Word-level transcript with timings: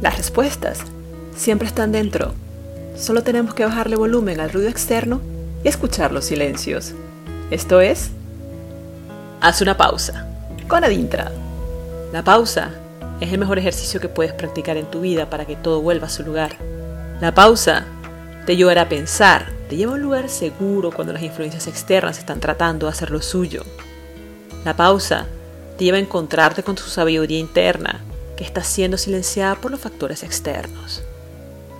Las 0.00 0.16
respuestas 0.16 0.80
siempre 1.36 1.66
están 1.66 1.90
dentro. 1.90 2.32
Solo 2.96 3.22
tenemos 3.22 3.54
que 3.54 3.64
bajarle 3.64 3.96
volumen 3.96 4.40
al 4.40 4.50
ruido 4.50 4.68
externo 4.68 5.20
y 5.64 5.68
escuchar 5.68 6.12
los 6.12 6.24
silencios. 6.24 6.94
Esto 7.50 7.80
es... 7.80 8.10
Haz 9.40 9.60
una 9.60 9.76
pausa. 9.76 10.26
Con 10.68 10.84
Adintra. 10.84 11.32
La 12.12 12.22
pausa 12.22 12.70
es 13.20 13.32
el 13.32 13.38
mejor 13.38 13.58
ejercicio 13.58 14.00
que 14.00 14.08
puedes 14.08 14.32
practicar 14.32 14.76
en 14.76 14.90
tu 14.90 15.00
vida 15.00 15.30
para 15.30 15.44
que 15.44 15.56
todo 15.56 15.80
vuelva 15.80 16.06
a 16.06 16.10
su 16.10 16.22
lugar. 16.22 16.56
La 17.20 17.34
pausa 17.34 17.84
te 18.46 18.52
ayudará 18.52 18.82
a 18.82 18.88
pensar, 18.88 19.50
te 19.68 19.76
lleva 19.76 19.92
a 19.92 19.94
un 19.96 20.02
lugar 20.02 20.28
seguro 20.28 20.92
cuando 20.92 21.12
las 21.12 21.22
influencias 21.22 21.66
externas 21.66 22.18
están 22.18 22.38
tratando 22.38 22.86
de 22.86 22.92
hacer 22.92 23.10
lo 23.10 23.20
suyo. 23.20 23.64
La 24.64 24.76
pausa 24.76 25.26
te 25.76 25.84
lleva 25.84 25.98
a 25.98 26.00
encontrarte 26.00 26.62
con 26.62 26.76
tu 26.76 26.84
sabiduría 26.84 27.38
interna, 27.38 28.00
que 28.38 28.44
está 28.44 28.62
siendo 28.62 28.96
silenciada 28.96 29.56
por 29.56 29.72
los 29.72 29.80
factores 29.80 30.22
externos. 30.22 31.02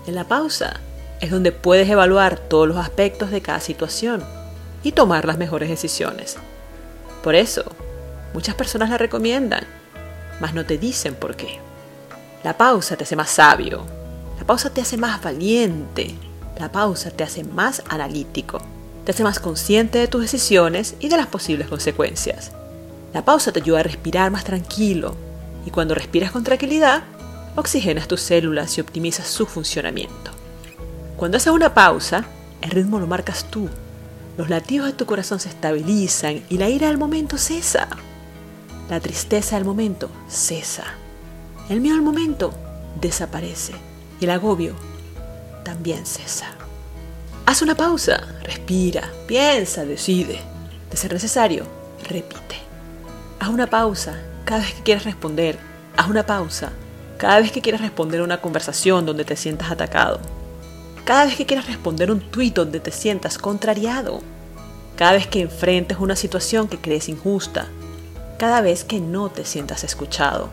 En 0.09 0.17
la 0.17 0.25
pausa 0.25 0.81
es 1.21 1.31
donde 1.31 1.53
puedes 1.53 1.89
evaluar 1.89 2.37
todos 2.37 2.67
los 2.67 2.77
aspectos 2.77 3.31
de 3.31 3.41
cada 3.41 3.61
situación 3.61 4.25
y 4.83 4.91
tomar 4.91 5.25
las 5.25 5.39
mejores 5.39 5.69
decisiones. 5.69 6.37
Por 7.23 7.37
eso, 7.37 7.65
muchas 8.35 8.57
personas 8.57 8.91
la 8.91 8.99
recomiendan, 8.99 9.69
mas 10.41 10.53
no 10.53 10.67
te 10.67 10.79
dicen 10.79 11.15
por 11.15 11.37
qué. 11.37 11.61
La 12.43 12.59
pausa 12.59 12.97
te 12.97 13.05
hace 13.05 13.15
más 13.15 13.31
sabio, 13.31 13.85
la 14.37 14.45
pausa 14.45 14.71
te 14.71 14.81
hace 14.81 14.97
más 14.97 15.23
valiente, 15.23 16.17
la 16.59 16.73
pausa 16.73 17.13
te 17.13 17.23
hace 17.23 17.45
más 17.45 17.85
analítico, 17.89 18.61
te 19.05 19.13
hace 19.13 19.23
más 19.23 19.39
consciente 19.39 20.01
de 20.01 20.09
tus 20.09 20.23
decisiones 20.23 20.97
y 20.99 21.09
de 21.09 21.19
las 21.19 21.29
posibles 21.29 21.69
consecuencias. 21.69 22.51
La 23.15 23.25
pausa 23.25 23.53
te 23.53 23.61
ayuda 23.61 23.79
a 23.79 23.85
respirar 23.85 24.33
más 24.33 24.43
tranquilo 24.43 25.28
y 25.69 25.71
cuando 25.71 25.95
respiras 25.95 26.31
con 26.31 26.45
tranquilidad, 26.45 27.03
oxigenas 27.55 28.09
tus 28.09 28.23
células 28.23 28.79
y 28.79 28.81
optimizas 28.81 29.29
su 29.29 29.45
funcionamiento. 29.45 30.31
Cuando 31.19 31.37
haces 31.37 31.53
una 31.53 31.75
pausa, 31.75 32.25
el 32.63 32.71
ritmo 32.71 32.99
lo 32.99 33.07
marcas 33.07 33.45
tú. 33.51 33.69
Los 34.39 34.49
latidos 34.49 34.87
de 34.87 34.95
tu 34.95 35.05
corazón 35.05 35.41
se 35.41 35.51
estabilizan 35.51 36.43
y 36.49 36.57
la 36.57 36.71
ira 36.71 36.89
del 36.89 36.97
momento 36.97 37.37
cesa. 37.37 37.87
La 38.89 38.99
tristeza 38.99 39.57
del 39.57 39.67
momento 39.67 40.09
cesa. 40.27 40.85
El 41.69 41.83
miedo 41.83 41.97
del 41.97 42.05
momento 42.05 42.55
desaparece 42.99 43.75
y 44.21 44.25
el 44.25 44.31
agobio 44.31 44.73
también 45.65 46.07
cesa. 46.07 46.47
Haz 47.45 47.61
una 47.61 47.75
pausa, 47.75 48.27
respira, 48.43 49.13
piensa, 49.27 49.85
decide. 49.85 50.41
De 50.91 50.97
ser 50.97 51.13
necesario, 51.13 51.67
repite. 52.09 52.57
Haz 53.39 53.51
una 53.51 53.67
pausa 53.67 54.19
cada 54.49 54.63
vez 54.63 54.73
que 54.73 54.83
quieras 54.83 55.05
responder. 55.05 55.59
Haz 55.95 56.09
una 56.09 56.25
pausa 56.25 56.73
cada 57.19 57.39
vez 57.39 57.53
que 57.53 57.61
quieras 57.61 57.83
responder 57.83 58.21
a 58.21 58.25
una 58.25 58.41
conversación 58.41 59.05
donde 59.05 59.27
te 59.27 59.37
sientas 59.37 59.71
atacado. 59.71 60.21
Cada 61.05 61.27
vez 61.27 61.37
que 61.37 61.45
quieras 61.45 61.67
responder 61.67 62.11
un 62.11 62.21
tuit 62.21 62.55
donde 62.55 62.81
te 62.81 62.91
sientas 62.91 63.37
contrariado. 63.37 64.23
Cada 64.97 65.13
vez 65.13 65.27
que 65.27 65.43
enfrentes 65.43 65.99
una 65.99 66.17
situación 66.17 66.67
que 66.67 66.79
crees 66.79 67.11
injusta. 67.11 67.67
Cada 68.39 68.63
vez 68.63 68.85
que 68.85 69.01
no 69.01 69.29
te 69.29 69.45
sientas 69.45 69.85
escuchado. 69.85 70.49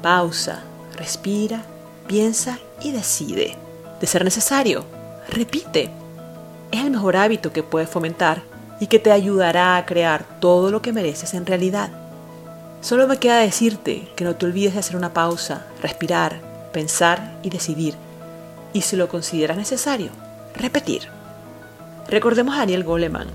Pausa, 0.00 0.62
respira, 0.96 1.64
piensa 2.06 2.60
y 2.82 2.92
decide. 2.92 3.56
De 4.00 4.06
ser 4.06 4.22
necesario, 4.22 4.84
repite. 5.28 5.90
Es 6.70 6.84
el 6.84 6.92
mejor 6.92 7.16
hábito 7.16 7.52
que 7.52 7.64
puedes 7.64 7.88
fomentar 7.88 8.44
y 8.78 8.86
que 8.86 9.00
te 9.00 9.10
ayudará 9.10 9.76
a 9.76 9.86
crear 9.86 10.24
todo 10.38 10.70
lo 10.70 10.82
que 10.82 10.92
mereces 10.92 11.34
en 11.34 11.46
realidad. 11.46 12.03
Solo 12.84 13.06
me 13.06 13.16
queda 13.16 13.38
decirte 13.38 14.12
que 14.14 14.24
no 14.24 14.36
te 14.36 14.44
olvides 14.44 14.74
de 14.74 14.80
hacer 14.80 14.94
una 14.94 15.14
pausa, 15.14 15.64
respirar, 15.80 16.42
pensar 16.70 17.38
y 17.42 17.48
decidir. 17.48 17.94
Y 18.74 18.82
si 18.82 18.94
lo 18.94 19.08
consideras 19.08 19.56
necesario, 19.56 20.10
repetir. 20.54 21.08
Recordemos 22.08 22.54
a 22.54 22.58
Daniel 22.58 22.84
Goleman. 22.84 23.28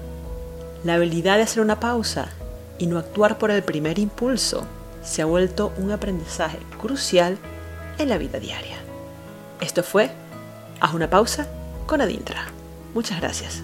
La 0.84 0.94
habilidad 0.94 1.38
de 1.38 1.42
hacer 1.42 1.64
una 1.64 1.80
pausa 1.80 2.28
y 2.78 2.86
no 2.86 3.00
actuar 3.00 3.40
por 3.40 3.50
el 3.50 3.64
primer 3.64 3.98
impulso 3.98 4.68
se 5.04 5.24
ha 5.24 5.26
vuelto 5.26 5.74
un 5.78 5.90
aprendizaje 5.90 6.60
crucial 6.80 7.40
en 7.98 8.10
la 8.10 8.20
vida 8.20 8.40
diaria. 8.40 8.78
Esto 9.62 9.82
fue 9.82 10.12
Haz 10.80 10.94
una 10.94 11.10
pausa 11.10 11.48
con 11.88 12.02
Adintra. 12.02 12.46
Muchas 12.94 13.20
gracias. 13.20 13.64